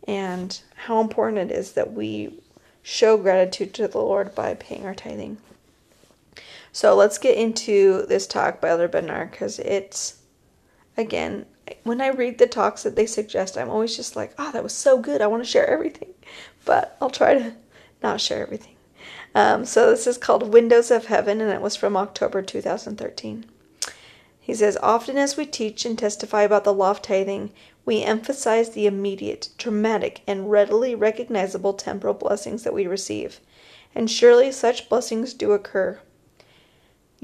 [0.08, 2.40] and how important it is that we
[2.82, 5.36] show gratitude to the Lord by paying our tithing.
[6.74, 10.22] So let's get into this talk by Elder Bednar because it's,
[10.96, 11.46] again,
[11.84, 14.72] when I read the talks that they suggest, I'm always just like, oh, that was
[14.72, 15.22] so good.
[15.22, 16.12] I want to share everything.
[16.64, 17.54] But I'll try to
[18.02, 18.74] not share everything.
[19.36, 23.46] Um, so this is called Windows of Heaven, and it was from October 2013.
[24.40, 27.52] He says, Often as we teach and testify about the law of tithing,
[27.84, 33.38] we emphasize the immediate, dramatic, and readily recognizable temporal blessings that we receive.
[33.94, 36.00] And surely such blessings do occur.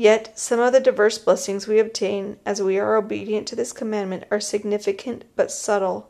[0.01, 4.24] Yet some of the diverse blessings we obtain as we are obedient to this commandment
[4.30, 6.09] are significant but subtle.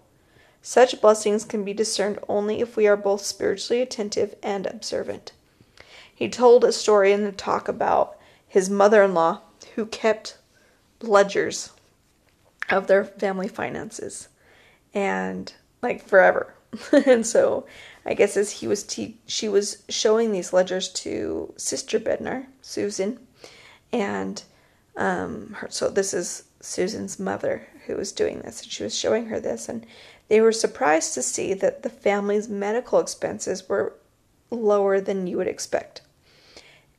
[0.62, 5.32] Such blessings can be discerned only if we are both spiritually attentive and observant.
[6.14, 8.16] He told a story in the talk about
[8.46, 9.40] his mother in law
[9.74, 10.38] who kept
[11.02, 11.70] ledgers
[12.68, 14.28] of their family finances
[14.94, 16.54] and like forever.
[16.92, 17.66] and so
[18.06, 23.18] I guess as he was te- she was showing these ledgers to Sister Bednar, Susan,
[23.92, 24.42] and
[24.96, 29.26] um, her, so this is Susan's mother who was doing this, and she was showing
[29.26, 29.86] her this, and
[30.28, 33.96] they were surprised to see that the family's medical expenses were
[34.50, 36.02] lower than you would expect,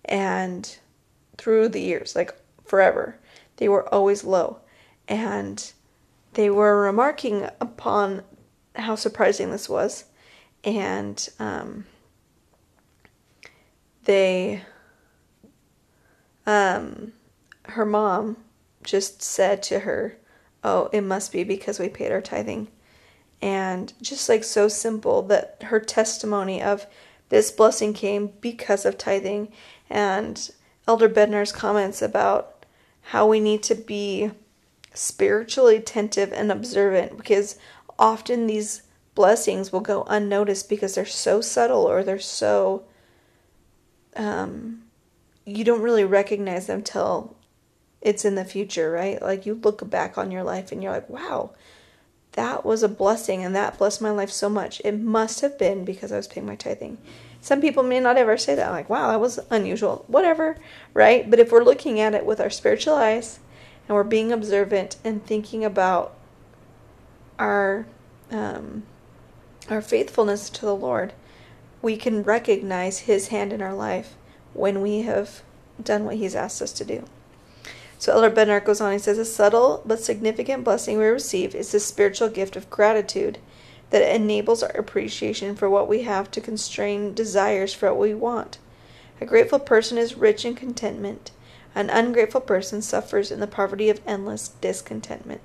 [0.05, 0.77] and
[1.37, 2.33] through the years, like
[2.63, 3.17] forever,
[3.57, 4.59] they were always low.
[5.07, 5.71] And
[6.33, 8.23] they were remarking upon
[8.75, 10.05] how surprising this was.
[10.63, 11.85] And um,
[14.05, 14.61] they,
[16.45, 17.13] um,
[17.63, 18.37] her mom
[18.83, 20.17] just said to her,
[20.63, 22.67] Oh, it must be because we paid our tithing.
[23.41, 26.85] And just like so simple that her testimony of
[27.29, 29.51] this blessing came because of tithing
[29.89, 30.51] and
[30.87, 32.65] Elder Bednar's comments about
[33.01, 34.31] how we need to be
[34.93, 37.57] spiritually attentive and observant because
[37.97, 38.83] often these
[39.15, 42.83] blessings will go unnoticed because they're so subtle or they're so
[44.15, 44.80] um
[45.45, 47.35] you don't really recognize them till
[48.01, 49.21] it's in the future, right?
[49.21, 51.51] Like you look back on your life and you're like, "Wow,
[52.33, 54.81] that was a blessing and that blessed my life so much.
[54.83, 56.97] It must have been because I was paying my tithing."
[57.41, 60.57] Some people may not ever say that, like, wow, that was unusual, whatever,
[60.93, 61.27] right?
[61.27, 63.39] But if we're looking at it with our spiritual eyes
[63.87, 66.13] and we're being observant and thinking about
[67.39, 67.87] our
[68.31, 68.83] um,
[69.69, 71.13] our faithfulness to the Lord,
[71.81, 74.15] we can recognize His hand in our life
[74.53, 75.41] when we have
[75.81, 77.05] done what He's asked us to do.
[77.97, 81.71] So Elder Bednar goes on, he says, A subtle but significant blessing we receive is
[81.71, 83.37] the spiritual gift of gratitude
[83.91, 88.57] that enables our appreciation for what we have to constrain desires for what we want.
[89.19, 91.29] A grateful person is rich in contentment.
[91.75, 95.41] An ungrateful person suffers in the poverty of endless discontentment.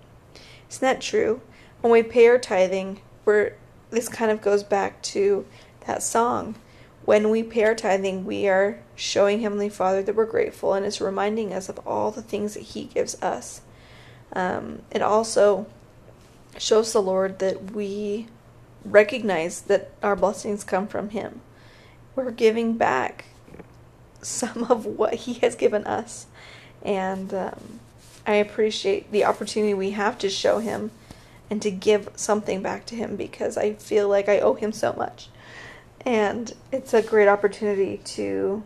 [0.70, 1.42] Isn't that true?
[1.82, 3.52] When we pay our tithing, we're
[3.90, 5.46] this kind of goes back to
[5.86, 6.56] that song.
[7.06, 11.00] When we pay our tithing, we are showing Heavenly Father that we're grateful, and it's
[11.00, 13.60] reminding us of all the things that He gives us.
[14.32, 15.66] Um, it also
[16.58, 18.26] shows the Lord that we
[18.84, 21.42] recognize that our blessings come from Him.
[22.16, 23.26] We're giving back
[24.20, 26.26] some of what He has given us.
[26.82, 27.78] And um,
[28.26, 30.90] I appreciate the opportunity we have to show Him
[31.48, 34.92] and to give something back to Him because I feel like I owe Him so
[34.92, 35.28] much.
[36.06, 38.62] And it's a great opportunity to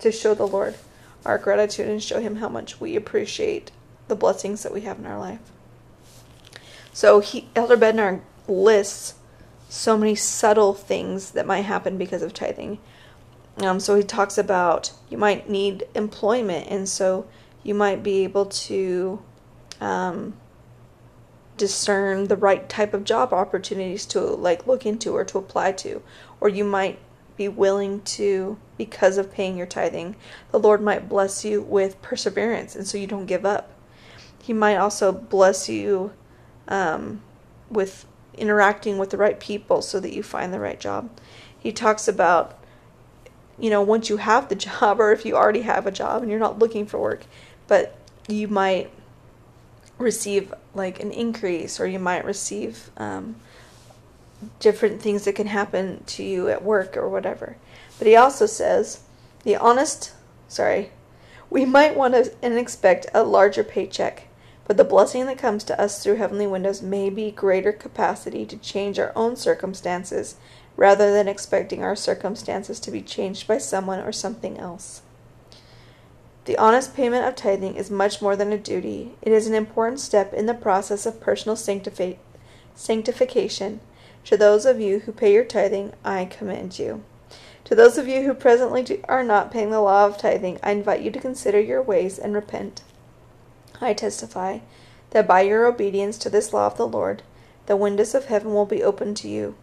[0.00, 0.76] to show the Lord
[1.24, 3.70] our gratitude and show Him how much we appreciate
[4.08, 5.40] the blessings that we have in our life.
[6.92, 9.14] So he, Elder Bednar lists
[9.68, 12.78] so many subtle things that might happen because of tithing.
[13.58, 17.26] Um, so he talks about you might need employment, and so
[17.62, 19.22] you might be able to
[19.80, 20.34] um,
[21.58, 26.02] discern the right type of job opportunities to like look into or to apply to,
[26.40, 26.98] or you might
[27.36, 30.16] be willing to because of paying your tithing.
[30.50, 33.70] The Lord might bless you with perseverance, and so you don't give up.
[34.42, 36.12] He might also bless you
[36.68, 37.22] um,
[37.70, 41.10] with interacting with the right people so that you find the right job.
[41.58, 42.58] He talks about
[43.58, 46.30] you know, once you have the job or if you already have a job and
[46.30, 47.24] you're not looking for work,
[47.66, 47.96] but
[48.28, 48.90] you might
[49.98, 53.36] receive like an increase or you might receive um,
[54.60, 57.56] different things that can happen to you at work or whatever.
[57.98, 59.00] But he also says
[59.44, 60.12] the honest,
[60.48, 60.90] sorry,
[61.50, 64.28] we might want to and expect a larger paycheck,
[64.66, 68.56] but the blessing that comes to us through heavenly windows may be greater capacity to
[68.58, 70.36] change our own circumstances
[70.76, 75.02] rather than expecting our circumstances to be changed by someone or something else.
[76.44, 79.16] The honest payment of tithing is much more than a duty.
[79.20, 82.16] It is an important step in the process of personal sanctifi-
[82.74, 83.80] sanctification.
[84.28, 87.02] To those of you who pay your tithing, I commend you.
[87.64, 91.00] To those of you who presently are not paying the law of tithing, I invite
[91.00, 92.82] you to consider your ways and repent.
[93.80, 94.58] I testify
[95.12, 97.22] that by your obedience to this law of the Lord,
[97.64, 99.54] the windows of heaven will be opened to you.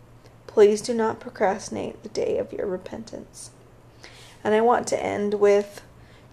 [0.47, 3.51] Please do not procrastinate the day of your repentance.
[4.43, 5.84] And I want to end with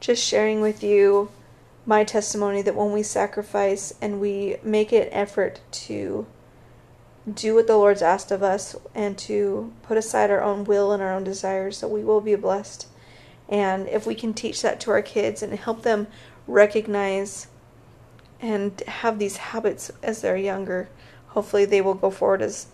[0.01, 1.31] just sharing with you
[1.85, 6.25] my testimony that when we sacrifice and we make an effort to
[7.31, 11.03] do what the Lord's asked of us and to put aside our own will and
[11.03, 12.87] our own desires, that we will be blessed.
[13.49, 16.07] And if we can teach that to our kids and help them
[16.47, 17.47] recognize
[18.41, 20.89] and have these habits as they're younger,
[21.29, 22.67] hopefully they will go forward as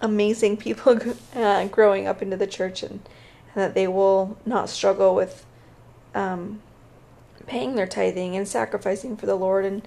[0.00, 0.98] amazing people
[1.34, 3.00] uh, growing up into the church and,
[3.54, 5.46] and that they will not struggle with
[6.14, 6.60] um,
[7.46, 9.82] paying their tithing and sacrificing for the Lord, and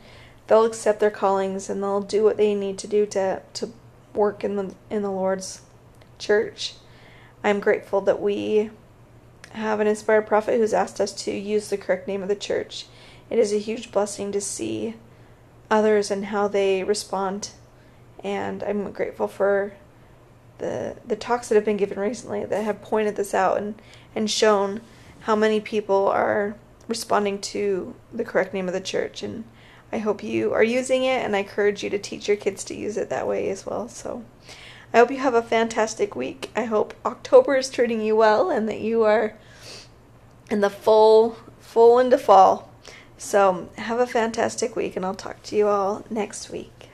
[0.48, 3.70] they'll accept their callings and they'll do what they need to do to to
[4.14, 5.62] work in the in the Lord's
[6.20, 6.76] church.
[7.44, 8.72] I'm grateful that we
[9.52, 12.88] have an inspired prophet who's asked us to use the correct name of the church.
[13.30, 14.96] It is a huge blessing to see
[15.70, 17.50] others and how they respond,
[18.24, 19.74] and I'm grateful for
[20.60, 23.76] the the talks that have been given recently that have pointed this out and
[24.16, 24.82] and shown
[25.22, 26.56] how many people are
[26.88, 29.44] responding to the correct name of the church and
[29.94, 32.76] I hope you are using it and I encourage you to teach your kids to
[32.76, 33.88] use it that way as well.
[33.88, 34.26] So
[34.92, 36.50] I hope you have a fantastic week.
[36.56, 39.36] I hope October is treating you well and that you are
[40.50, 42.72] in the full full into fall.
[43.20, 46.90] So have a fantastic week and I'll talk to you all next week.